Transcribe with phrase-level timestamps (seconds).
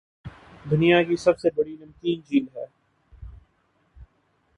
[0.65, 2.65] دنیاکی سب سے بڑی نمکین جھیل ہے